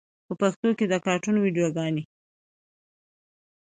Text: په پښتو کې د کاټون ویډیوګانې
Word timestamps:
په 0.27 0.33
پښتو 0.41 0.67
کې 0.77 0.85
د 0.91 0.93
کاټون 1.05 1.35
ویډیوګانې 1.39 2.03